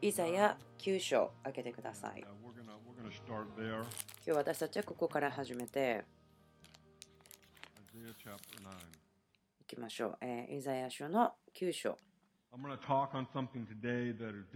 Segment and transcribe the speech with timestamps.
[0.00, 2.20] イザヤ9章開けてください。
[2.20, 2.36] 今
[4.24, 6.04] 日私たちはここから始めて
[9.60, 11.98] いきましょう、えー、イザヤ書の9章。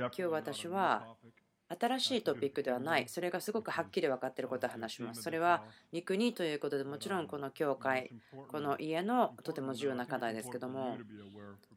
[0.01, 1.17] 今日私は
[1.79, 3.09] 新しいトピックではない。
[3.09, 5.23] それがすごくはっきり分かっていることを話します。
[5.23, 8.11] それは御国ということでもちろんこの教会、
[8.49, 10.99] この家のとても重要な課題ですけども、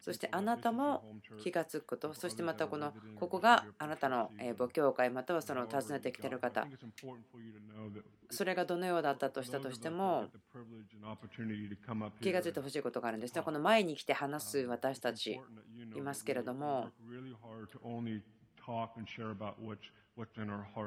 [0.01, 1.03] そしてあなたも
[1.41, 6.67] 気がつくこと、そしてまたこのここがあなたのえー母教会またはその訪ねてきている方、
[8.29, 10.29] それがどのようだったとしたとしても、
[12.21, 13.41] 気がついてほしいことがあるんですね。
[13.41, 15.39] この前に来て話す私たち
[15.95, 16.89] いますけれども、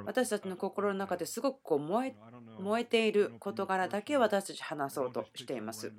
[0.07, 2.15] 私たちの心の中ですごくこう燃え
[2.59, 5.93] 燃えている事柄だけ私たち話そうとしています。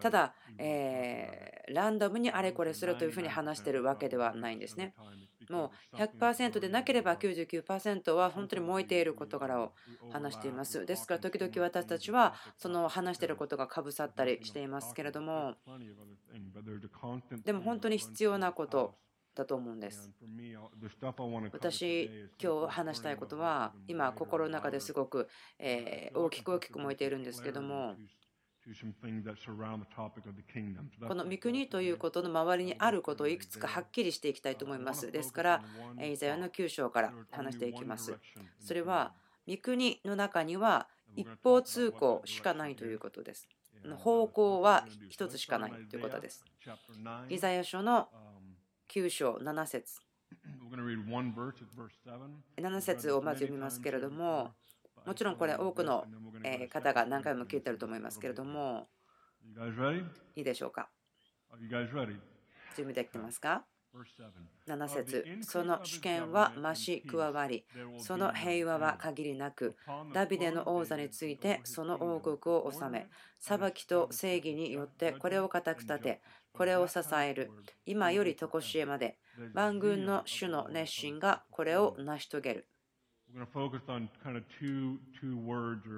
[0.00, 4.94] ただ、えーランダムにあれこれするというふうに話しているわけではないんですね。
[5.48, 9.72] もう100%でなければ99%は本当に燃えている事柄を
[10.12, 10.84] 話しています。
[10.84, 15.54] ですから時々私たちはその話していることがかぶさったりしていますけれども、
[17.44, 18.94] でも本当に必要なこと
[19.40, 20.10] だと思うんです。
[21.58, 22.10] 私、
[22.42, 27.96] 今日話したいことは、今、心の中ですごく、えー大きく大きく燃えているんですけども、
[31.08, 35.10] この御国ということの周りにあることをいくつかはっきりしていきたいと思います。
[35.10, 35.64] ですから、
[35.98, 38.18] えーイザヤの9章から話していきます。
[38.58, 39.14] それは、
[39.48, 43.48] 御国の中には一方通行しかないということです。
[43.96, 46.44] 方向は一つしかないということです。
[47.30, 48.08] イザヤ書の
[48.92, 50.00] 9章7節。
[52.56, 54.50] 7節をまず読みますけれども、
[55.06, 56.04] もちろんこれ多くの
[56.44, 58.88] えー方が何回も聞いてると思いますけれども?
[60.36, 60.88] いいでしょうか?
[62.76, 64.04] 準備できてますか？Verse
[64.68, 64.76] 7.
[64.76, 65.24] 7節。
[65.42, 67.64] その主権は増し加わり、
[67.98, 69.74] その平和は限りなく、
[70.12, 73.08] ダビデの王座についてその王国を治め、
[73.40, 76.20] 裁きと正義によってこれを固く立て、
[76.52, 77.50] これを支える、
[77.86, 79.18] 今よりとこしえまで、
[79.52, 82.68] 万軍の主の熱心がこれを成し遂げる。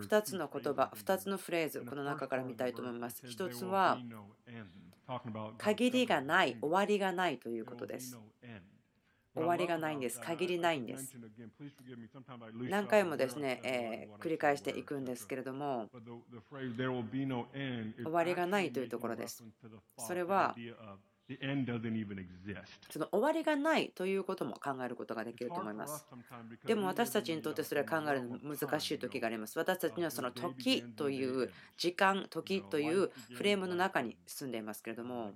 [0.03, 3.23] 2つの言葉、2つのフレーズ、この中から見たいと思います。
[3.27, 4.05] 1つは、
[5.59, 8.19] 限りがない、終わりがないということです。
[9.35, 10.21] 終わりがないんです。
[10.21, 11.15] 限りないんです。
[12.69, 16.01] 何回もですね、えー繰り返していくんですけれども、終
[18.05, 19.43] 終わりがないというところです。
[19.99, 20.55] それは
[22.91, 26.07] その終わりがないということも考えることができると思います。
[26.65, 29.59] でも私たちにとってそれは考えるの難しい時があります。
[29.59, 35.33] 私たちにはその時という時間、時というフレームの中に住んでいますけれども、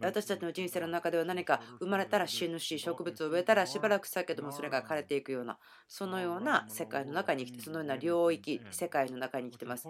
[0.00, 5.58] 私たちの人生の中では何か生まれたら死ぬし、植物を植えたらしばらくしたけどもそれが枯れていくような、
[5.88, 9.88] そのような世界の中に生きて、そのような領域、世界の中に生きてます。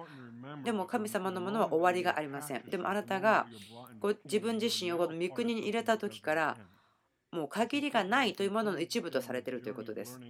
[0.63, 2.63] でも神様のものは終わりがありません。
[2.69, 3.47] でもあなたが
[4.01, 6.57] こう自分自身をこの御国に入れた時から
[7.35, 10.21] もう限りがないというものの一部とされているということです。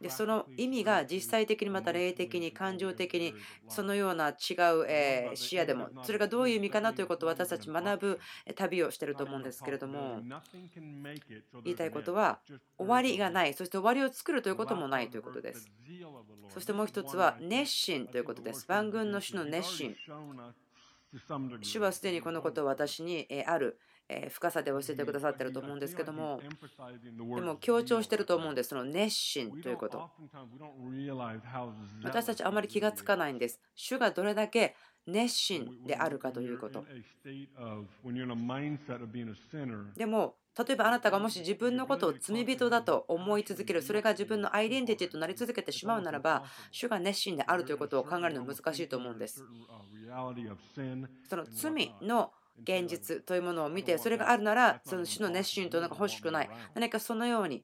[0.00, 3.34] でその意味が実際的にまた霊的に感情的に
[3.68, 8.20] そのような違うえ視野でもそれがどういう意味かなということを私たち学ぶ
[8.54, 10.20] 旅をしていると思うんですけれども
[11.64, 12.38] 言いたいことは
[12.78, 15.68] 終わりがないそして終わりを作るということもないということです。
[16.50, 18.66] そしてもう一つは熱心ということです。
[18.68, 19.96] 万軍の主の熱心。
[21.64, 23.78] 主はすでにこのことを私にえーある
[24.08, 26.40] えー深さで教えてくださっていると思うんですけども
[27.36, 28.68] でも強調していると思うんです。
[28.70, 29.98] その熱心ということ。
[32.04, 33.60] 私たちあまり気がつかないんです。
[33.74, 34.74] 主がどれだけ
[35.06, 36.84] 熱心であるかということ。
[39.96, 49.44] でも例えばあなたがもし自分のことを罪人だと思い続けるそれが自分のアイデンティティとなり続けてしまうならば主が熱心であるということを考えるのは難しいと思うんです。
[51.28, 52.32] その罪の
[52.62, 57.62] 現実というものを見てそれがあるならその主の熱心というのが欲しくない何かそのように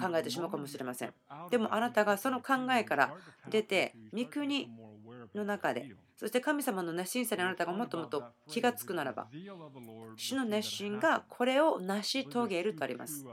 [0.00, 1.12] 考えてしまうかもしれません。
[1.50, 3.14] でもあなたがその考えから
[3.48, 4.70] 出て御国
[5.34, 5.94] の中で。
[6.16, 9.28] そして神様の熱心さにあなたがもっともっと気がつくならば
[10.16, 13.24] 主の熱心がこれを成し遂げるとあります。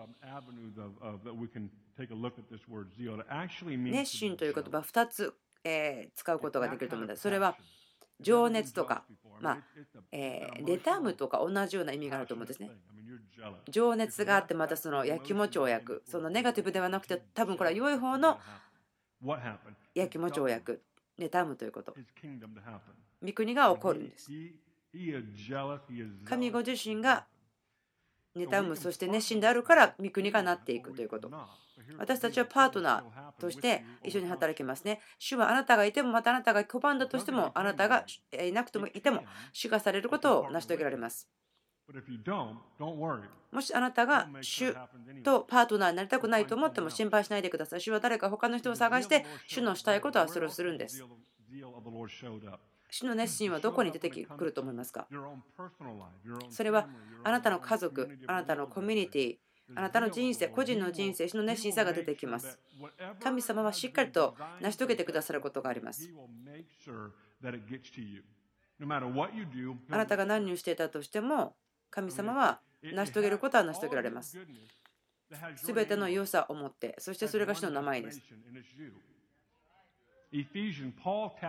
[3.91, 7.57] 熱心という言葉2つえー使うことができると思うんですそれは
[8.19, 9.03] 情熱とか、
[9.41, 9.57] まあ
[10.11, 12.71] えー、妬むとか同じような意味があると思うんですね。
[13.69, 16.03] 情熱があってまたそのやきもちを焼く。
[16.05, 18.39] そのネガティブではなくて多分これは良い方の
[19.93, 20.81] やきもちを焼く
[21.19, 21.93] 妬むということ
[23.25, 24.31] 御国が起こるんです
[26.25, 27.25] 神ご自身が
[28.35, 31.29] 妬むそして熱心であるから御国がなっていくということ
[31.97, 38.05] 私たちはパートナーとして一緒に働きますね主はあなたがいてもまたあなたが拒んだとしてもあなたが
[38.43, 39.23] いなくてもいても
[39.53, 41.27] 主がされることを成し遂げられます
[43.51, 44.75] もしあなたが主
[45.23, 47.81] とパートナーになりたくないと思っても心配しないでください。
[47.81, 51.03] 主は誰か他の人を探して主のしたいことはそれをするんです。
[52.89, 55.07] 主の熱心はどこに出てくると思いますか？
[56.49, 56.87] それは
[57.23, 59.37] あなたの家族、あなたのコミュニティ、
[59.75, 62.59] あなたの人生、個人の人生、主の熱心さが出てきます。
[63.21, 66.09] 神様はしっかりと成し遂げてくださることがあります。
[69.89, 71.55] あなたが何をしていたとしても、
[71.89, 74.37] 神様は成し遂げることは成し遂げられます。
[75.55, 78.21] すべての良さを持って、そしてそれが主の名前です。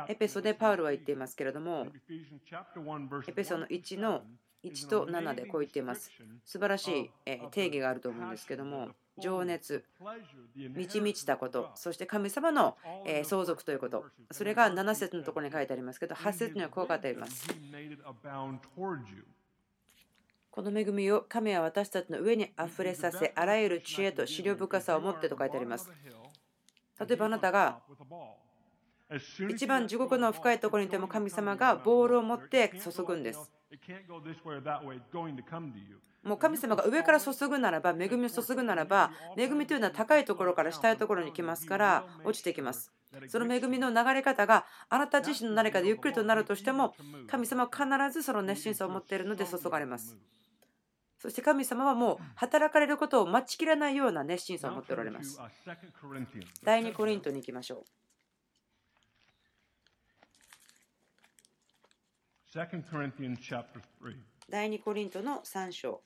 [0.08, 1.87] エペソでパウルは言っていますけれども、
[3.26, 4.23] エペソの1の
[4.64, 6.11] 1と7でこう言っています。
[6.44, 7.11] 素晴らしい
[7.50, 9.85] 定義があると思うんですけども、情熱、
[10.55, 12.76] 満ち満ちたこと、そして神様の
[13.25, 17.49] 相続ということ、それが7節のところに書いてありますけど、8節にはこう書いてあります。
[20.58, 25.88] この恵みを神は私たちの上にあふれさせ、あらゆる知恵と資料深さを持ってと書いてあります。
[26.99, 27.78] 例えばあなたが
[29.49, 33.52] 一番地獄の深いところにいても神様がボールを持って注ぐんです。
[36.25, 42.93] もう神様が上から注ぐならば、恵みを注ぐならば、恵みというのは高いところから下いところに来ますから、落ちてきます。
[43.28, 46.96] その恵みの流れ方があなた自身の何かでゆっくりとなるとしても、
[47.28, 50.16] 神様は必ずその熱心さを持っているので注がれます。
[51.18, 55.38] そして神様はもう働かれることを待ちきれないような熱心さを持っておられます。
[56.62, 57.84] 第2コリントに行きましょう。
[64.48, 66.02] 第2コリントの3章。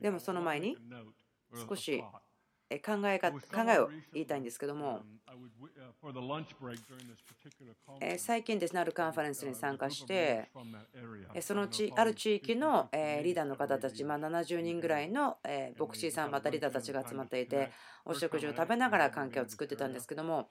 [0.00, 0.76] でもその前に
[1.68, 2.02] 少し
[2.78, 3.30] 考え考
[3.68, 5.02] えを言いたいんですけども、
[8.18, 10.50] 最近ですね、あるカンファレンスに参加して、
[11.40, 15.38] その地ある地域のリーダーの方たち、まあ、70人ぐらいの
[15.78, 17.70] 牧師さん、またリーダーたちが集まっていて、
[18.04, 20.48] お食事を食べながら関係を作ってたんですけども、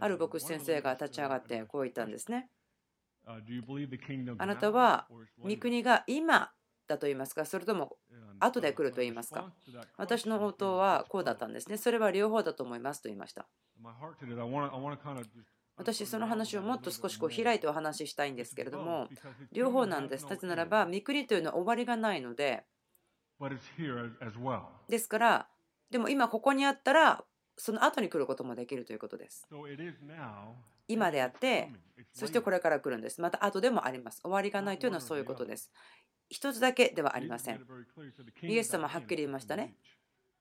[0.00, 2.48] ある牧師先生が立ち上がってこう言ったんですね。
[4.38, 5.08] あなたは
[5.42, 6.52] 御国が今
[6.92, 7.96] だと言いますか、それとも
[8.38, 9.52] 後で来ると言いますか。
[9.96, 11.76] 私の応答はこうだったんですね。
[11.76, 13.46] それは両方だと思いますと言いました。
[15.76, 19.08] 私、その話をもっと少しこう開いてお話ししたいんですけれども、
[19.52, 20.26] 両方なんです。
[20.26, 22.64] なぜならば、御国というのは終わりがないので、
[24.88, 25.48] ですから、
[25.90, 27.24] でも今ここにあったら、
[27.56, 29.46] その後に来ることもできるということです。
[30.88, 31.72] 今であって、
[32.12, 33.20] そしてこれから来るんです。
[33.20, 34.20] また後でもあります。
[34.22, 35.72] 終わりがないというのはそういうことです。
[36.32, 37.60] 一つだけではありません。
[38.42, 39.74] イエス様はっきり言いましたね。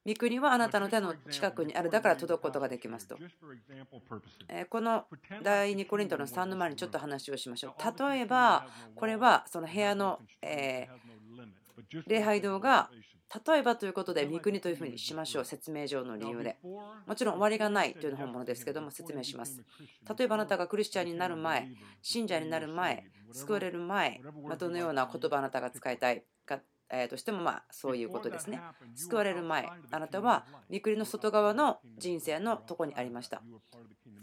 [0.07, 3.19] 御国はあなたの手の近くにあるだから届くことができますと。
[4.69, 5.05] この
[5.43, 8.03] 第2コリントの3の前にちょっと話をしましょう。
[8.09, 8.65] 例えば、
[8.95, 10.19] これはその部屋の
[12.07, 12.89] 礼拝堂が
[13.47, 15.45] 例えばということで、御国というふうにしましょう。
[15.45, 16.57] 説明上の理由で。
[17.07, 19.63] もちろん終わりがないというの本物ですけども、説明します。
[20.17, 21.69] 例えばあなたがクリスチャンになる前、
[22.01, 26.23] 信者になる前、救われる前、まどのような言葉あなたが使いたい
[26.91, 28.61] かえとしてもまあそういうことですね。
[28.95, 33.41] 救われる前、あなたは御国の外側の人生のとこにありました。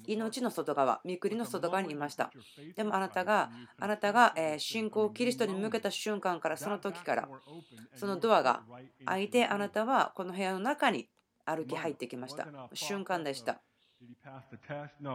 [0.07, 2.31] 命の外側、御国の外側にいました。
[2.77, 7.29] でもあなたが、あなたが信仰をキリストに向けた瞬間から、その時から、
[7.95, 8.63] そのドアが
[9.07, 11.09] 開いて、あなたはこの部屋の中に
[11.45, 12.47] 歩き入ってきました。
[12.75, 13.61] 瞬間でした。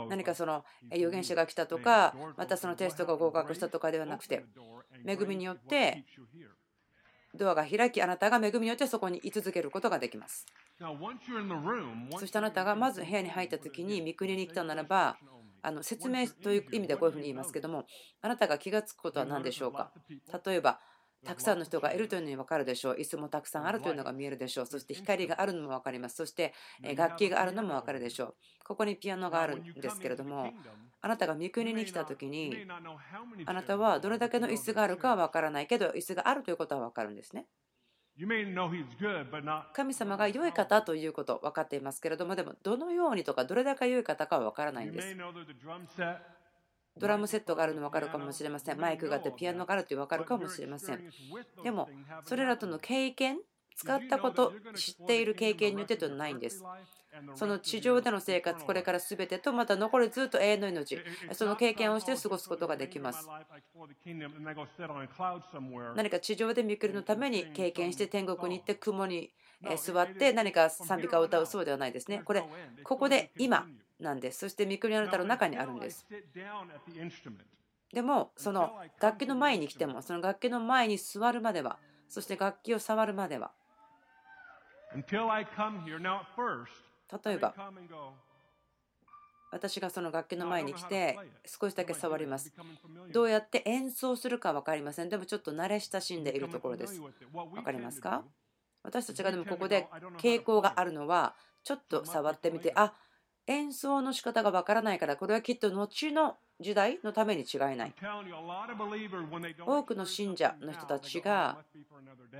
[0.09, 4.45] 何かその預言者が来たとか、またそのテストが合格したとかではなくて、
[5.05, 6.05] 恵みによって
[7.35, 10.45] ドアが開き、あなたが恵みによってそこに居続けることができます。
[12.19, 15.17] そしてあなたがまず部屋に入った時に御国に来たならば、
[15.65, 17.85] あの説明という意味でこういうふうに言いますけども、
[18.21, 19.91] あなたが気がつくことは何でしょうか？
[20.45, 20.79] 例えば、
[21.25, 22.95] たくさんの人がいるというのに分かるでしょう。
[22.95, 24.65] 椅子もたくさんあるというのが見えるでしょう。
[24.65, 26.15] そして光があるのも分かります。
[26.15, 26.53] そして
[26.95, 28.35] 楽器があるのも分かるでしょう。
[28.65, 30.53] ここにピアノがあるんですけれども、
[31.01, 32.65] あなたが御国に来た時に、
[33.45, 37.47] あなたはどれだけの椅子があるかは分からないけど、椅子があるということは分かるんですね。
[39.73, 45.15] 神様が良い方ということ分かっていますけれども、でもどのようにとかどれだけ良い方かは分からないんです。
[46.97, 48.79] ドラムセットがあるの分かるかもしれません。
[48.79, 51.01] マイクがあってピアノがあるって分かるかもしれません。
[51.63, 51.89] でも、
[52.25, 53.39] それらとの経験
[53.75, 56.63] 使ったこと知っている経験によってとないんです。
[57.35, 60.99] その地上での生活これから全てとまた残りずっと永遠の命。
[61.33, 63.27] その経験をして過ごすことができます。
[65.95, 69.31] 何か地上で見くりのために経験して天国に行って雲に
[69.77, 72.21] 座って何か賛美歌を歌うそうではないですね。
[72.25, 72.43] これ
[72.83, 73.67] ここで今
[74.03, 74.39] なんです。
[74.39, 76.05] そして見くりあなたの中にあるんです。
[77.91, 81.77] でもその楽器の前に来てもその楽器の前に座るまでは
[82.09, 83.51] そして楽器を触るまでは。
[87.25, 87.53] 例えば
[89.51, 92.51] 私がその楽器の前に来て少しだけ触ります。
[93.11, 95.09] どうやって演奏するか分かりません。
[95.09, 96.99] でもちょっと慣れ親しんでいるところです。
[97.31, 98.23] 分かりますか？
[98.81, 102.93] 私たちがでもここで傾向があるのはちょっと触ってみてあ
[103.47, 107.93] 演奏の仕方が分からないからこれはきっと後の時代のために違いない。
[109.65, 111.57] 多くの信者の人たちが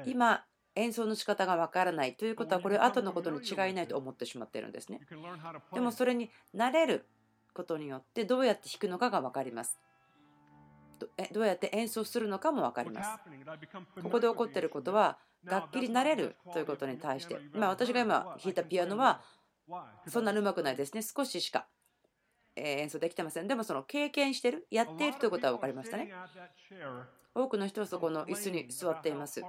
[0.05, 0.45] 今
[0.75, 5.01] 演奏の仕方がわからないということはこれは後のことに違いないと思ってしまっているんですね。
[5.73, 7.05] でもそれに慣れる
[7.53, 9.79] ことによってどうやって弾くのかが分かります。
[11.31, 13.19] どうやって演奏するのかも分かります。
[14.01, 17.39] ここで起こっていることは楽器になれるということに対して。
[17.53, 19.21] まあ私が今弾いたピアノは
[20.07, 21.67] そんなにうまくないですね少ししか
[22.55, 26.13] 演奏できてませんでもその経験してるやっているということは分かりましたね
[27.35, 29.41] 多くの人はそこの椅子に座っています。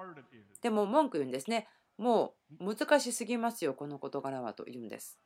[0.63, 1.69] でも文句言うんですね。
[1.99, 5.19] もう難しすぎますよ、この事柄はと言うんです。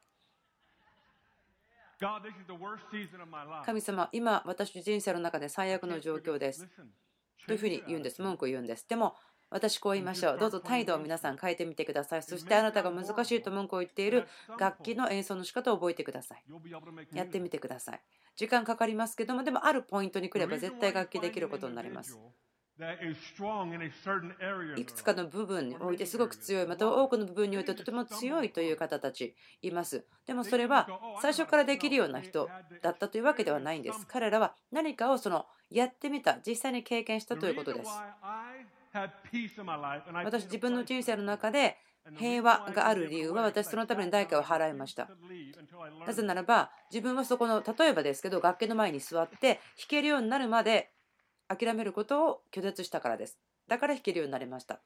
[3.65, 6.69] 神様、今私の人生の中で最悪の状況です。
[7.47, 8.21] というふうに言うんです。
[8.21, 8.87] 文句を言うんです。
[8.89, 9.15] でも
[9.51, 10.39] 私こう言いましょう。
[10.39, 12.23] どうぞ態度を皆さん変えてみてください。
[12.23, 14.27] そしてあなたが難しいと文句を言っている
[14.59, 16.45] 楽器の演奏の仕方を覚えてください。
[17.13, 18.01] やってみてください。
[18.37, 22.19] 時間かかりますけども、でもあるポイントに来れば絶対楽器できることになります。
[24.77, 30.89] いくつかの部分においてすごく強いまた多くの部分においてとても強いという方たちいますでもそれは
[31.21, 32.49] 最初からできるような人
[32.81, 37.91] だったというわけではないんです彼らは何かをそのやってみた実際に経験したということです
[40.25, 41.77] 私自分の人生の中で
[42.17, 45.09] 平和がある理由は私そのために代価を払いました
[46.07, 50.91] なぜならば自分はそこの例えばですけど楽器の前に座って弾けるようになるまで
[51.49, 53.39] 諦めることを拒絶したからです。
[53.67, 54.81] だから弾けるようになりました。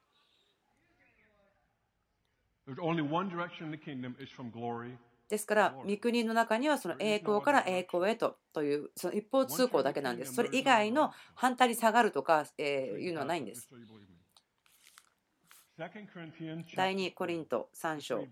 [5.33, 10.35] ですから、御国の中にはその栄光から栄光へとというその一方通行だけなんです。
[10.35, 13.67] それ以外の反対に下がるとか、えいうのはないんです。
[16.77, 18.27] 第2コリント3章。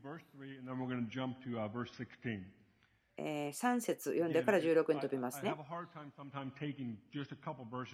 [3.23, 5.55] え3節読んでから16に飛びますね。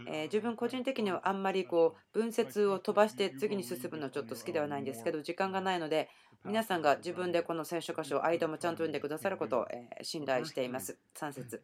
[0.07, 6.09] え自分個人的にはあんまりこう文節を飛ばして次に進むのはちょっと好きではないんですけど時間がないので
[6.47, 9.67] 皆さんが自分でこの聖書箇所間もちゃんと読んでくださることを
[10.03, 10.97] 信頼しています。
[11.19, 11.63] 3節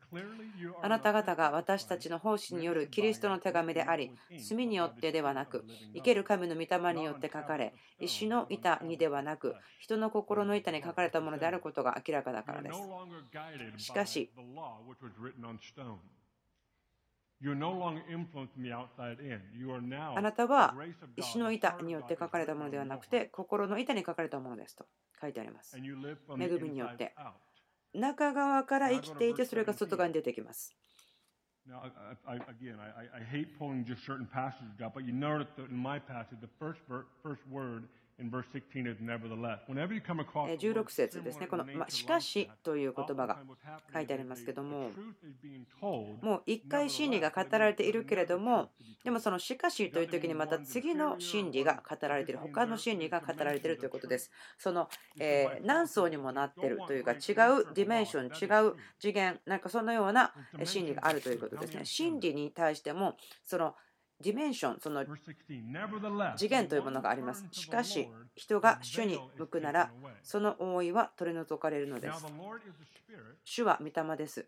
[0.83, 12.71] あなた方が私たちの奉仕によるキリストの手紙であり、墨によってではなく、生ける神の御霊によって書かれ、石の板にではなく、人の心の板に書かれたものであることが明らかだからで
[13.79, 13.85] す。
[13.85, 14.33] しかし、
[20.16, 20.75] あなたは
[21.16, 24.87] 石の板によって書かれたものではなくて心の板に書かれたものですと
[25.20, 25.76] 書いてあります。
[25.76, 27.14] 恵みによって
[27.94, 30.76] 中側から生きていてそれが外側に出てきます。
[38.19, 40.09] Now, I, I, again, I, I hate pulling just certain passages out, but you notice that
[40.09, 43.38] in my passage, the first, first word 16節ですね、この、ましかしという言葉が
[43.92, 44.90] 書いてありますけども、
[46.21, 48.71] もう一回真理が語られているけれども、
[49.04, 54.31] でもそのしかしという時にまた次の真理が語られている、他の真理が語られているということです。
[54.59, 54.88] その、
[55.19, 57.19] えー、何層にもなっているというか、違う
[57.75, 60.33] ディメンション、違う次元、なんかそのような
[60.64, 61.85] 真理があるということですね。
[61.85, 63.75] 真理に対しても、その
[64.23, 65.05] ディメンション、その
[66.37, 67.47] 次元というものがあります。
[67.50, 69.91] しかし、人が主に向くなら、
[70.23, 72.26] その覆いは取り除かれるのです。
[73.45, 74.47] 主は御霊です。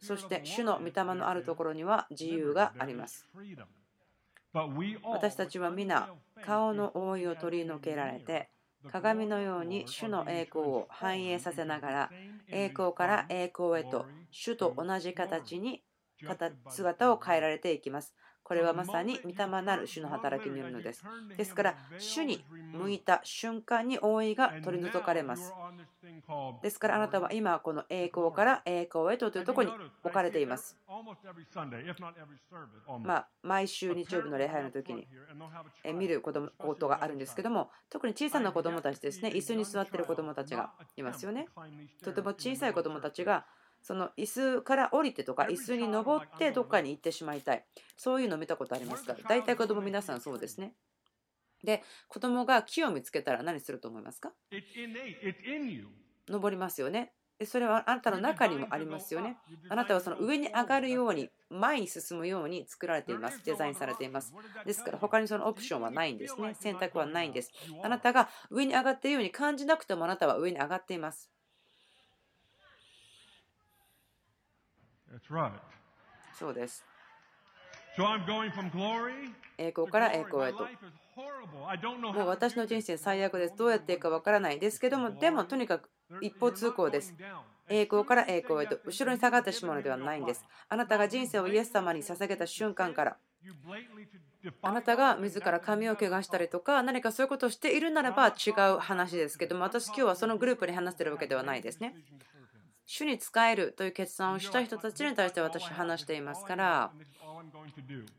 [0.00, 3.26] そして、主の御霊のあるところには自由があります。
[5.04, 6.08] 私たちは皆、
[6.44, 8.48] 顔の覆いを取り除けられて、
[8.90, 12.10] 鏡のように主の栄光を反映させながら、
[12.48, 15.82] 栄光から栄光へと、主と同じ形に
[16.68, 18.14] 姿を変えられていきます。
[18.50, 21.04] これはまさに御霊なる主の働きによるのです。
[21.36, 25.54] ですから、主に向いた瞬間に覆いが取り除かれます。
[26.60, 30.76] ですから、あなたは今、この栄光から栄光へとというところに置かれています。
[33.04, 35.06] まあ、毎週日曜日の礼拝の時に
[35.94, 41.46] 見ることがあるんですけども、特に小さな子供たちですね、椅子に座っている子供たちがいますよね。
[42.02, 43.46] とても小さい子供たちが
[43.82, 47.64] その椅子から降りてとか椅子に登ってどっかに行ってしまいたい
[47.96, 49.16] そういうの見たことありますか？
[49.28, 50.74] 大体子供皆さんそうですね
[51.64, 54.32] で子供が木を見つけたら何すると思いますか？
[56.28, 57.12] 登りますよね
[57.46, 59.38] それはあなたの中にもありますよね。
[59.70, 63.40] あなたはその上に上がるように、前に進むように作られています。
[63.46, 64.34] デザインされています。
[64.66, 66.54] ですから他にそのオプションはないんですね。
[66.60, 67.50] 選択はないんです。
[67.82, 71.30] あなたが上に上がっているように感じなくてもあなたは上に上がっています。
[76.38, 76.84] そうです。
[79.58, 80.66] 栄光から栄光へと。
[82.12, 83.56] もう私の人生最悪です。
[83.56, 85.90] どうやっていいかわからないですけども、でもとにかく
[86.22, 87.14] 一方通行です。
[87.68, 90.44] 栄光から栄光へと後ろに下がってしまうのではないんです。
[90.68, 93.16] あなたが人生をイエス様に捧げた瞬間から、
[94.62, 101.94] あなたが自ら髪を怪我したりとか何かそういうことをしているならば違う話ですけども私今日はそのグループに話してるわけではないですね。
[102.92, 106.90] 主に仕えるという決断をした人たちに対して私話していますから、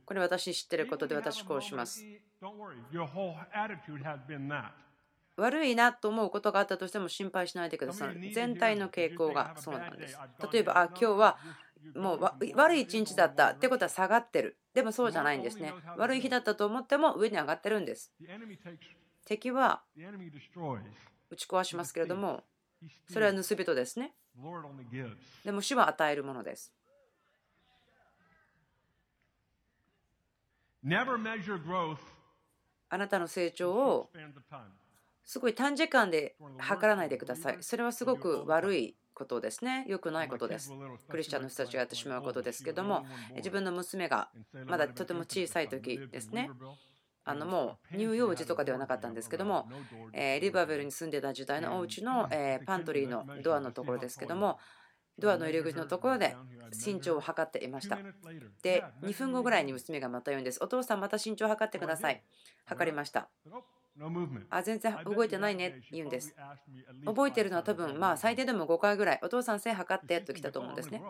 [0.05, 2.05] これ私知ってることで私こうします。
[5.35, 8.31] 悪いなと思うことがあったとしても心配しないでください。
[8.31, 10.17] 全体の傾向がそうなんです。
[10.53, 11.37] 例えば、あ今日は
[11.93, 12.21] もう
[12.55, 14.57] 悪い一日だったってことは下がってる。
[14.73, 15.73] でもそうじゃないんですね。
[15.97, 18.13] 悪い日だったと思っても上に上がってるんです。
[19.25, 19.81] 敵は
[21.29, 22.45] 打ち壊しますけれども、
[23.09, 24.13] それは盗人ですね。
[25.43, 26.73] でも主は与えるものです。
[32.89, 34.09] あなたの成長を
[35.23, 37.57] すごい短時間で測らないでください。
[37.61, 39.85] それはすごく悪いことですね。
[39.87, 40.71] 良くないことです。
[41.07, 44.29] クリスチャンの人たちがやってしまうことですけども、自分の娘が
[44.65, 46.49] まだとても小さい時ですね。
[47.23, 49.67] あのもう乳幼児とかではなかったんですけども、
[50.13, 54.57] えリバーベルに住んでた時代のお家のえパントリーのドアのところですけども、
[55.19, 56.35] ドアの入り口のところで
[56.85, 57.99] 身長を測っていました。
[58.63, 60.59] で、2分後ぐらいに娘がまた言うんです。
[60.63, 62.23] お父さん、また身長を測ってください。
[62.65, 63.29] 測りました。
[64.49, 66.35] あ全然動いてないねって言うんです。
[67.05, 71.01] 覚えてるのは多分まあ最低でも5回ぐらい、お父さん背測ってと来たと思うんですね。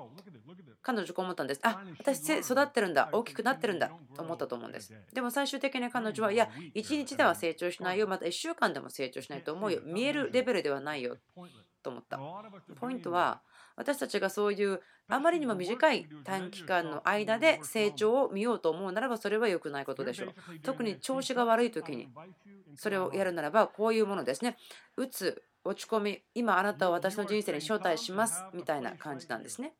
[0.81, 1.61] 彼女こう思ったんです。
[1.63, 4.93] あ私背育ってるんだ、大きくなってるんだと思ったと思うんです。
[5.13, 11.17] でも最終的に彼女は、いや、1日では成長しないよ、また1週間でも成長しないと思うよ、見えるレベルではないよ
[11.83, 12.17] と思った。
[12.79, 13.41] ポイントは、
[13.81, 20.33] 私たちがそういうあまりにも短い短期間の間で成長を見ようと思うならばそれは良くないことでしょう。
[20.61, 22.07] 特に調子が悪い時に
[22.75, 24.55] それをやるならばこういうものですね。
[24.97, 29.73] うつ、落ち込み、今あなたを私の人生に招待しますみたいな感じなんですね。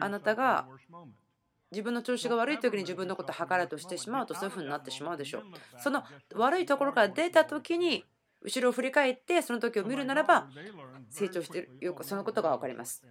[0.00, 0.66] あなたが
[1.70, 5.42] 自分の調子が悪い時に自分のことを測るとしてしまうとそういうふうになってしまうでしょう。
[5.78, 6.02] その
[6.34, 8.04] 悪いところから出た時に
[8.42, 10.48] 後ろを振り返ってその時を見るならば
[11.10, 13.04] 成長しているそのことが分かります。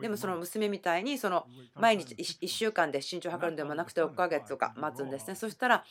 [0.00, 5.34] でもその娘みたいにその毎日1週間で身長を測るんでもなくて6ヶ月とか待つんですね。
[5.34, 5.84] そしたら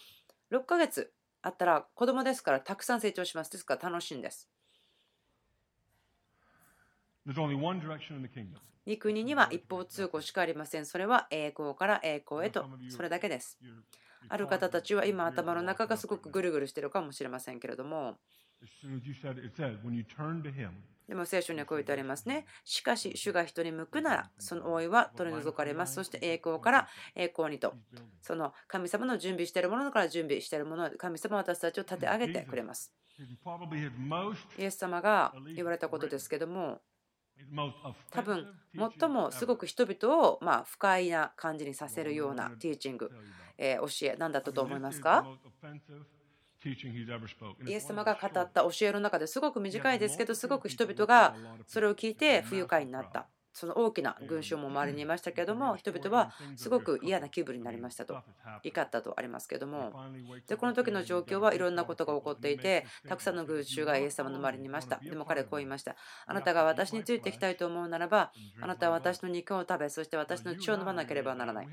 [0.52, 3.52] 6ヶ月あったら子供ですからたくさん成長します。
[3.52, 4.50] ですから楽しいんです。
[8.88, 10.86] 御国には一方通行しかありません。
[10.86, 13.58] それは栄光から栄光へと、それだけです。
[14.30, 18.18] ある方たちは今頭の中がすごくぐるぐるしてるかもしれませんけれども
[21.08, 22.46] でも聖書にはこう言ってありますね。
[22.64, 25.94] しかし、主が人に向くなら、その覆いは取り除かれます。
[25.94, 27.76] そして栄光から栄光にと、
[28.22, 32.92] その神様の準備しているものから準備しているもの、神様は私たちを立て上げてくれます。
[34.58, 36.82] イエス様が言われたことですけども、
[38.12, 38.48] 多分
[39.00, 43.12] 最もすごく人々をま不快な感じにさせるようなティーチング、
[43.58, 45.26] え教え何だったと思いますか？
[47.70, 51.36] イエス様が語った教えの中ですごく短いですけどすごく人々が
[51.68, 58.22] それを聞いて不愉快になったその大きな群衆も周りにいましたけれども人々はすごく嫌な気分になりましたと
[58.64, 59.94] 怒ったとありますけれども。
[60.46, 65.00] でこの時の状況はいろんなことが起こっていてたくさんの群衆がイエス様の周りにいました。
[65.02, 65.96] でも彼はこう言いました。
[66.26, 71.70] あなたが私についていきたいと思うならばあなたは私の肉を食べそして私の血を飲まなければならない。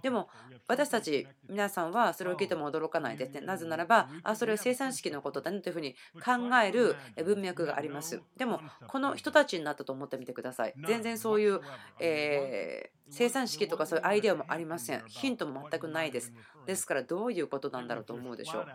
[0.00, 0.30] でも
[0.66, 3.42] 私たち皆さんはそれを聞いても驚かないですね。
[3.42, 6.32] なぜならばあそれは生産式のことだねというふうに考
[6.64, 8.22] える文脈があります。
[8.38, 11.60] でもこの人たちになったと思ってみてください全然そういう、
[12.00, 15.04] えー、生産式とかそういうアイデアもありません。
[15.08, 16.32] ヒントも全くないです。
[16.66, 18.66] ですからどういうことなんだろうと思うでしょう。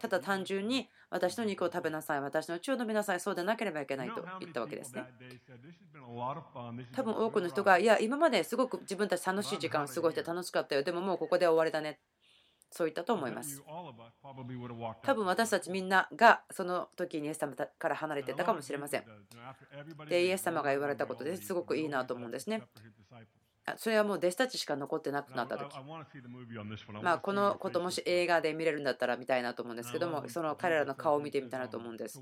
[0.00, 5.04] ただ単純に私の肉を食べなさい、私の血を飲みなさい、そうでなければいけないと言ったわけですね。
[6.92, 12.00] 多分多くの人が、いや、今まですごく自分たち楽しい時間を過ごして楽しかったよ、でももうここで終わりだね。
[12.76, 13.62] そう言ったと思います。
[15.02, 19.04] 多分私たちみんながその時にイエス様から離れていたかもしれません。
[20.08, 22.62] で、イエス様が言われたことですごくいいなと思うんですね。
[23.76, 25.74] それはもう弟子たちしか残ってなくなった時。
[27.02, 32.20] まあこのこともし映画で見れるんだったら見たいなと思うんですけどもその彼らの顔を見てみたいなと思うんです。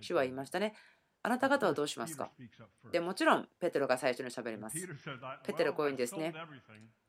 [0.00, 0.74] 主は言いましたね。
[1.22, 2.30] あなた方はどうしますか？
[2.92, 4.76] でもちろんペテロが最初に喋ります。
[5.42, 6.32] ペテロこういうんですね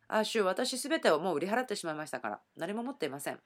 [0.07, 3.39] あ主私すべてをもう売り払ってしまいましたから何も持っていません。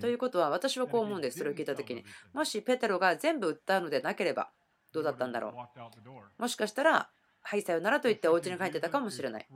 [0.00, 2.04] ということは私はこう思うんですそれを聞いた時に。
[2.32, 4.50] もしペテロが全部売ったのでなければ
[4.92, 6.42] どうだったんだろう。
[6.42, 7.10] もしかしたら
[7.44, 9.46] はい、さよならと言ってお家に帰ってたかもしれない。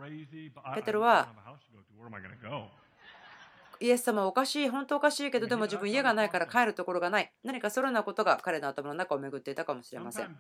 [0.75, 1.29] ペテロは、
[3.81, 7.33] イエス様おかしい、本当おかしいけど、でも自分家がないから帰るところがない。
[7.45, 10.37] 何かそのようなことが彼の頭の中を巡っていたかもしれません。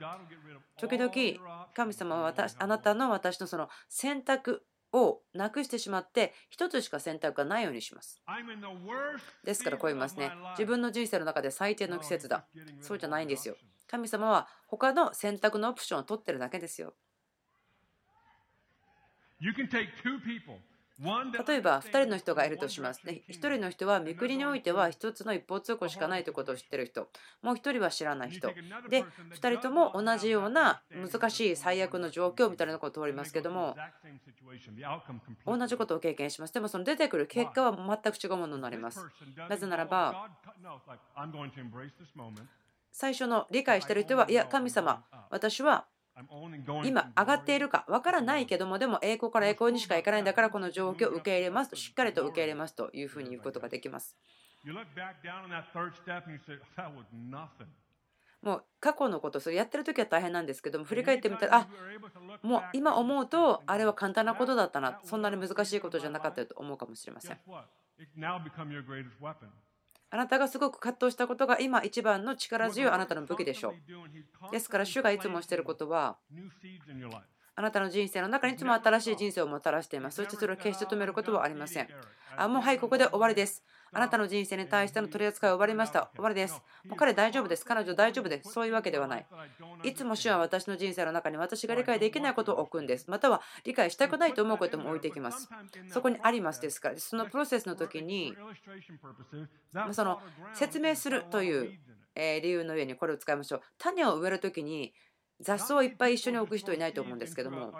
[0.79, 8.22] 時々、神様は私あなたの私のその選択をなくしてしまって一つしか選択がないようにします。
[9.44, 10.31] ですからこう言いますね。
[10.53, 12.46] 自分の人生の中で最低の季節だ。
[12.81, 13.57] そうじゃないんですよ。
[13.87, 16.94] 神様は他の選択のオプションを取ってるだけですよ。
[20.99, 23.23] 例えば2人の人がいるとしますね。
[23.29, 27.09] 1人の人は見くりにおいては1つの一方通行しかないということを知ってる人。
[27.43, 28.49] もう1人は知らない人。
[28.89, 29.05] で、
[29.35, 33.77] 2人とも同じような難しい最悪の状況みたいなことを通りますけども、
[35.45, 36.55] 同じことを経験します。
[36.55, 39.05] でもその出てくる結果は全く違うものになります。
[39.49, 40.31] なぜならば、
[42.91, 45.87] 最初の理解してる人は、いや、神様、私は
[46.87, 54.16] 今上がっているかわからないけどもでも栄光から栄光にしか行かないんだからこの状況を受け入れますとしっかりと受け入れますというふうに言うことができます。
[58.42, 61.68] もう過去のことそれやってる時は大変なんですけども振り返ってみたらあ
[62.42, 67.38] もう今思うとあれは簡単なことだったなそんなに難しいことじゃなかったと思うかもしれません
[70.16, 74.50] あなたがすごく葛藤したことが今一番の力強いあなたの武器でしょう。
[74.50, 76.16] ですから主がいつもしていることは
[77.59, 80.16] あなたの人生の中にいつも新しい人生をもたらしています。
[80.16, 81.88] そしてそれを決して止めることはありません。
[82.37, 83.64] あもうはい、ここで終わりです。
[83.92, 86.11] あなたの人生に対しての取り扱いは終わりました。
[86.14, 86.61] 終わりです。
[86.85, 87.64] もう彼大丈夫です。
[87.64, 88.53] 彼女大丈夫です。
[88.53, 89.27] そういうわけではない。
[89.85, 93.11] いつも主は私の人生の中に私が理解できないことを置くんです。
[93.11, 95.49] または理解したくないと思うことも置いていきます。
[95.88, 98.37] そこにありますですから、そのプロセスの時に、
[99.92, 100.21] その
[100.53, 101.79] 説明するという
[102.14, 103.62] 理由の上にこれを使いましょう。
[103.79, 104.92] 種を植える時に
[105.40, 107.72] 雑草をいっぱい一緒に置く人いないと思うんですけども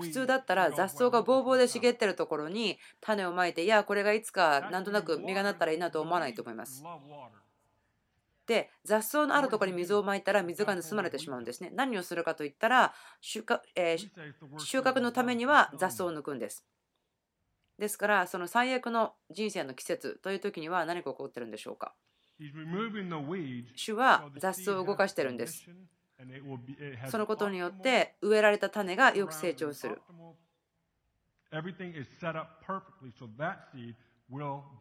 [0.00, 6.82] 普通だったら雑草がぼうぼうで茂ってるところに種をまいていやこれがいつかなんとなく実がなったらいいなと思わないと思います
[8.46, 16.64] で雑草のあるところに水をまいたら水が盗まれてしまうんですね何をするかといったら収穫,、えー、収穫のためには雑草を抜くんです
[17.78, 21.94] ですからその最悪の人生の季節という時には何が起こってるんでしょうか
[23.74, 25.66] 主は雑草を動かしてるんです。
[27.10, 30.00] そのことによって植えられた種がよく成長する。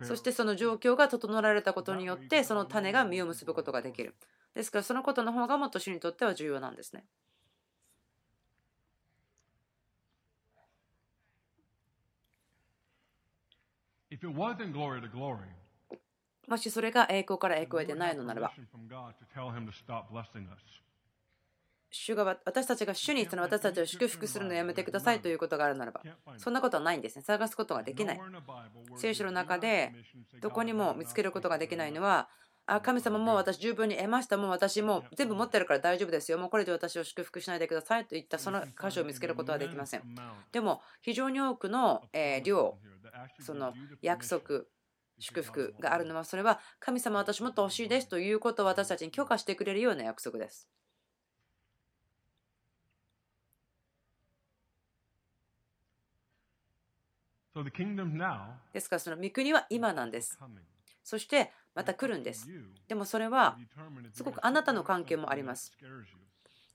[0.01, 4.15] そしてその状況が整えられたことによってその種が実を結ぶことができる。
[4.53, 7.05] ですからそのことの方がもっと主にとっては重要なんですね。
[14.09, 15.49] If it wasn't glory to glory,
[16.47, 18.53] もしそれが栄光から栄光へでないのならば、
[21.91, 26.01] 主が私たちが主にその私たちを祝福するのをやめてくださいということがあるならば、
[26.37, 27.23] そんなことはないんですね。
[27.23, 28.21] 探すことができない。
[28.97, 29.93] 聖書の中で
[30.41, 32.27] どこにも見つけることができないのは、
[32.67, 40.01] あ神様も私十分に得ました、もう私も全部持ってるから大丈夫ですよ、もうこれで私を祝福しないでくださいといったその箇所を見つけることはできません。
[40.51, 42.03] でも非常に多くの
[42.43, 42.77] 量、
[43.39, 44.65] その約束、
[45.19, 50.69] 祝福があるのはそれは神様私もっと欲しいですということを私たちに許可してくれるような約束です。
[58.73, 60.37] ですからその御国は今なんです。
[61.03, 62.49] そしてまた来るんです。
[62.89, 63.57] でもそれは
[64.11, 65.71] すごくあなたの関係もあります。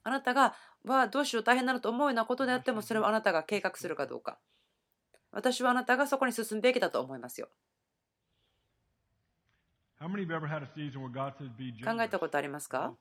[0.03, 0.55] あなたが
[0.87, 4.39] はどうしよう大変なのと思うようなことであってもそれはあなたが計画するかどうか。
[5.33, 7.51] 私はあなたがそこに進むべきだと思いますよ。
[11.85, 12.95] 考えたことありますか？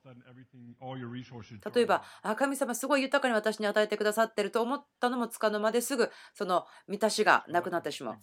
[1.74, 8.18] 例えば、あ神様すごい豊かに私に与えてくださってると思ったのもつかの間ですぐその満たしがなくなってしまう。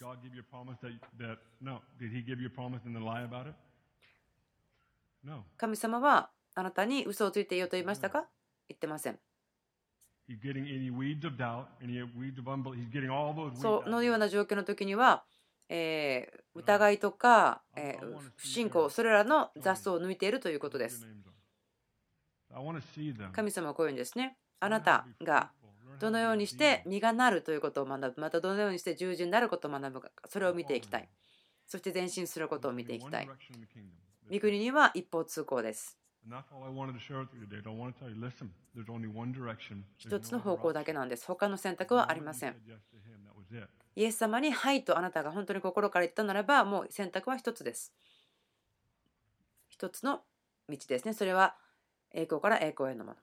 [5.57, 8.27] 神様はあなたに嘘をついていようと言いましたか？
[8.69, 9.17] 言ってません。
[13.55, 15.23] そのような状況の時には、
[15.69, 21.07] えー、疑いとか、えー、不信仰、それらの雑草を抜いているということです。
[23.33, 24.37] 神様はこういうんですね。
[24.59, 25.51] あなたが
[25.99, 31.09] どのようにして実がなるということを学ぶ、またどのようにして従順になることを学ぶか、それを見ていきたい。
[31.67, 33.29] そして前進することを見ていきたい。
[34.31, 35.97] 御国には一方通行です。
[39.97, 41.25] 一つの方向だけなんです。
[41.25, 42.55] 他の選択はありません。
[43.97, 47.91] イエス様に「はい」とあなたが本当に心から言ったならばもう選択は一つです。
[49.67, 50.23] 一つの
[50.69, 51.13] 道ですね。
[51.13, 51.57] それは
[52.11, 53.17] 栄光から栄光へのもの。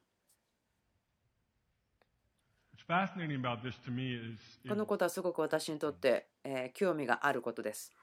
[4.69, 7.95] このことはすごく私にとって、え興味があることです。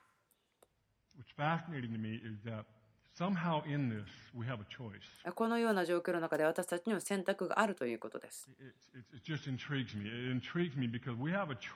[5.33, 8.49] このような状況の中で私たちには選択があるということです。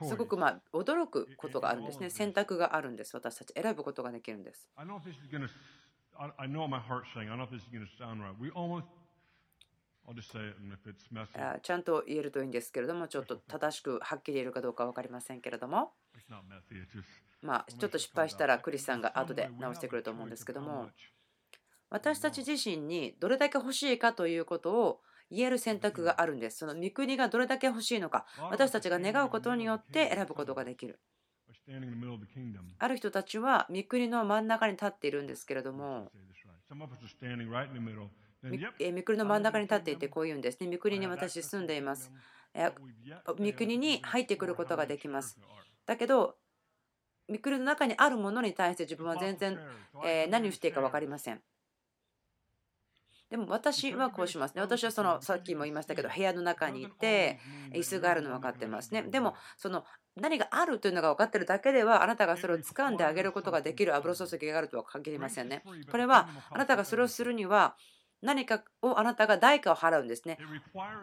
[0.08, 2.10] すごくまあ驚くことがあるんですね。
[2.10, 3.14] 選択があるんです。
[3.14, 4.68] 私たち選ぶことができるんです。
[11.62, 15.92] ちゃんと言えるといいんですけれども、ちょっと正しくはっきり言えるかどうか分かりませんけれども、
[17.42, 20.90] まあ、ちょっと失敗したらクリスさんが後で直してくると思うんですけども、
[21.90, 26.58] 私たち自身にどれだけ欲しいかということを言える選択があるんです。
[26.58, 31.00] その御国がどれだけ欲しいのか、私たちが願うことによって選ぶことができる。
[32.78, 36.12] ある人たちは御国の真ん中に立っているんですけれども、
[38.94, 40.70] 御国の真ん中に立っていてこう言うんですね。
[40.70, 42.12] 御国に私住んでいます。
[43.38, 45.38] 御国に入ってくることができます。
[45.86, 46.36] だけど、
[47.28, 49.58] 御国の中にあるものに対して自分は全然
[50.30, 51.42] 何をしていいか分かりません。
[53.30, 54.60] でも私はこうしますね。
[54.60, 57.40] 私はそのさっきも言いましたけど部屋の中にいて
[57.72, 59.02] 椅子があるの分かってますね。
[59.02, 59.84] でもその
[60.14, 65.62] 何があるというのが分かってるだけではあなたがそれを掴んであげることができる油注ぎがあるとは限りませんね。
[65.90, 67.76] これはあなたがそれをするには
[68.22, 70.38] 何かをあなたが代価を払うんですね。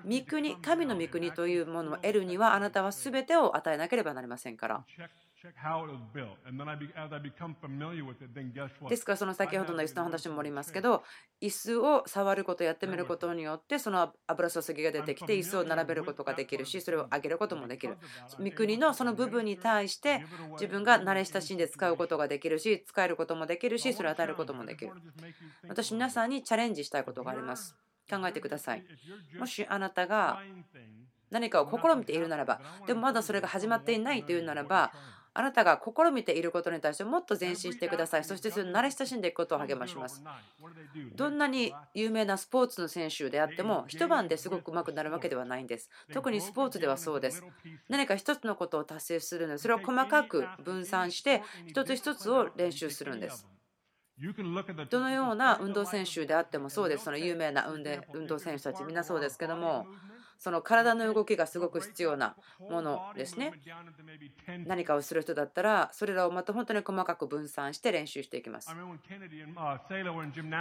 [0.06, 4.86] 御国、神の御国というものを得るにはあなたは全てを与えなければなりませんから。
[8.90, 9.12] ですか？
[9.14, 11.04] らその先ほどの椅子の話もありますけど
[11.42, 17.98] 椅子を触ることやってみることによってその油注ぎが出てきて椅子を並べることができるしそれを上げることもできる。
[18.40, 24.94] 御国のその部分に対して自分が慣れ親しんで使うことができるし使えることもできるしそれを与えることもできる。
[25.68, 27.76] 私皆さんにチャレンジしたいことがあります。
[28.10, 28.84] 考えてください。
[29.38, 30.40] もしあなたが
[31.30, 34.92] 何かを試みているならばでもまだそれが始まっていないというならば
[35.36, 38.24] あなたが試みていることに対してもっと前進してください。
[38.24, 40.24] そしてそれ慣れ親しんでいくことを励まします。
[41.16, 45.90] どんなに有名なスポーツの選手であっても、一晩ですごく上手くなるわけではないんです。
[46.14, 47.44] 特にスポーツではそうです。
[47.90, 53.48] 何か一つのことを達成するので、それを細かく分散して、一つ一つを練習するんです。
[54.90, 57.06] どのような運動選手であってもそうです。
[57.06, 59.88] その有名な運動選手たち、みんなそうですけども、
[60.38, 63.54] その体の動きがすごく必要なものですね。
[64.66, 68.70] 何かをする人だったら、それらをまた本当に細かく分散して練習していきます。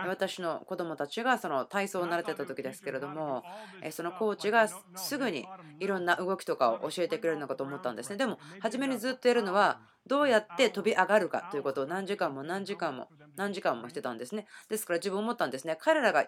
[0.07, 3.43] 私の子供たちがその体操を習ってた時ですけれども、
[3.91, 5.47] そのコーチがすぐに
[5.81, 8.17] いろんな動きとかを教えてくれるのかと思ったんですね。
[8.17, 14.47] でも、初めにずっとやるのは、どうやって飛び上がるかということを何時間も何時間も何時間もしてたんですね。
[14.69, 15.79] ですから自分思ったんですね。
[15.81, 16.27] 彼らが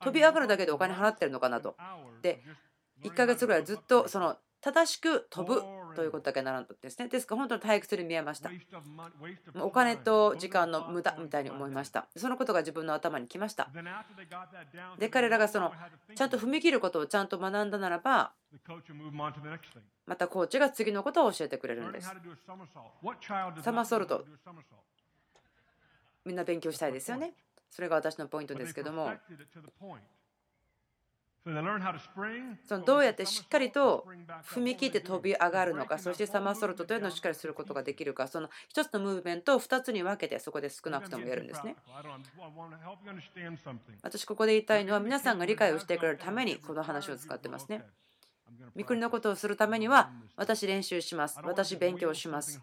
[0.00, 1.76] 飛び上がるだけでお金払ってるのかなと。
[2.20, 2.42] で
[3.04, 5.62] 1ヶ月ぐらいずっとその正しく飛ぶ
[5.94, 7.08] ということだけならんとですね。
[7.08, 8.50] ですから本当に退屈に見えました。
[9.60, 12.08] お金と時間の無駄みたいに思いました。
[12.16, 13.68] そのことが自分の頭にきました。
[14.98, 15.70] で、彼らがその
[16.14, 18.32] ちゃんと踏み切ることをちゃんと学んだならば、
[20.06, 22.10] またコーチが次のことを教えてくれるんです。
[23.62, 24.24] サマソルト。
[26.24, 27.34] みんな勉強したいですよね。
[27.70, 29.12] それが私のポイントですけども。
[32.64, 34.06] そのどうやってしっかりと
[34.44, 41.76] 踏み切って飛び上がるのか、そしてサマーソルトというのをしっかりすることができるか、その1つのムーブメントを2つに分けてそこで少なくともやるんですね。
[44.02, 47.84] 私ここで言いたいのは皆さんが理解をしてくれるためにこの話を使ってますね。
[48.74, 51.38] みくりのことをするためには私練習します。
[51.42, 52.60] 私勉強します。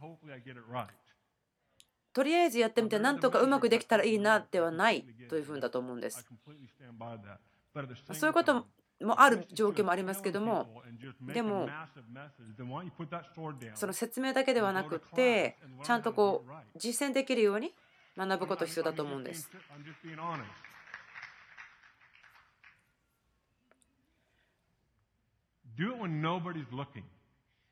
[2.13, 6.27] とりあえずやってみてなんとかうまくできたらいいなではないというふうだと思うんです。
[8.13, 8.65] そういうこと
[9.05, 10.83] もある状況もありますけども
[11.33, 11.67] でも
[13.75, 17.73] その説明だけではなくてちゃんとこう実践できるように
[18.17, 19.49] 学ぶこと必要だと思うんです。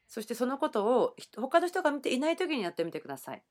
[0.07, 3.43] そしてそのことを他の人が見ていない時にやってみてください。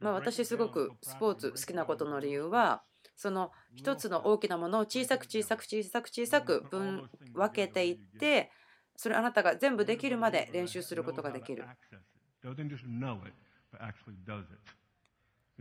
[0.00, 2.82] まあ私すごくスポーツ好きなことの理由は
[3.16, 8.50] その一つの大きなものを小さく小さく小さく小さく分分けていって
[8.96, 11.64] それあなたが全部できるまで練習することができる。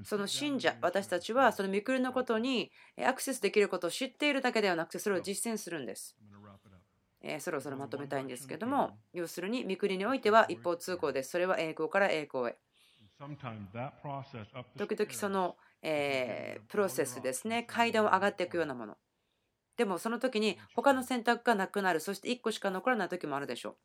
[0.03, 6.17] その信者、私たちはその御国のことにアクセスできることを知っているだけではなくて、それを実践するんです。
[7.21, 11.31] えそろそろまとめたいんですけども、要するに御国においては一方通行です。
[11.31, 12.57] それは栄光から栄光へ。
[14.77, 18.97] 時々その、えプロセスですね、階段を上がっていくようなもの。
[19.77, 23.77] でもその時に他の選択がなくなる、そして1個しか残らない時もあるでしょ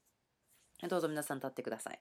[0.82, 0.88] う。
[0.88, 2.00] どうぞ皆さん立ってください。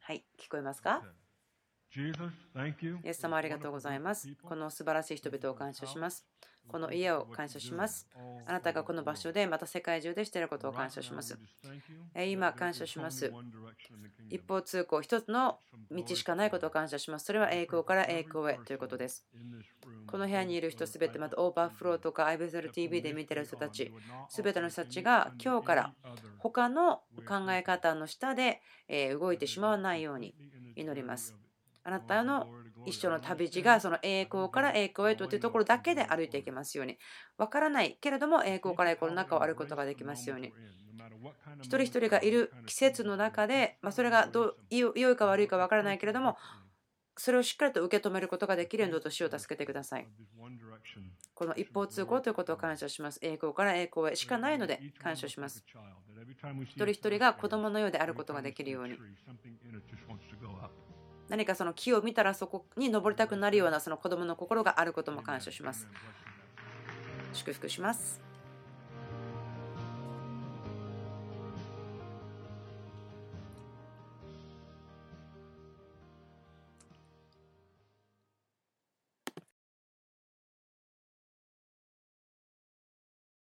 [0.00, 1.02] はい、聞こえますか？
[3.04, 4.28] イエス様ありがとうございます。
[4.42, 6.26] この素晴らしい人々を感謝します。
[6.68, 8.06] この家を感謝します。
[8.46, 11.38] あなたがこの場所でまた世界中でしていることを感謝します。
[12.26, 13.32] 今、感謝します。
[14.28, 17.24] 一方通行、一つの道しかないことを感謝します。
[17.24, 19.24] それは栄光から栄光へということです。
[20.06, 23.92] この部屋にいる人すべて、またオーバーフローとか i b ゼル TV で見ている人たち、
[24.28, 25.94] すべての人たちが今日から
[26.38, 28.60] 他の考え方の下で
[29.18, 30.34] 動いてしまわないように
[30.76, 31.34] 祈ります。
[31.88, 32.46] あなたの
[32.84, 36.98] 一緒の旅路がその栄光から栄光へというところだけで歩いていけますように。
[37.38, 40.52] わからないけれども栄光から栄光の中を歩くことができますように。
[41.62, 46.36] 一人一人がいる季節の中で、まあ、それがどう良いか悪いかわからないけれども、
[47.16, 50.06] それをしっかりと受け止めることができるようにどうぞ死を助けてください。
[51.34, 53.18] この一方通行ということを感謝します。
[53.22, 55.64] 栄光から栄光へしかないので感謝します。
[56.64, 58.98] 一人一人が子供のようであることができるように。
[61.28, 65.86] 何かその木を見たらそこに登りたくなるようなその子供の心があることも感謝します。
[67.32, 68.27] 祝福します。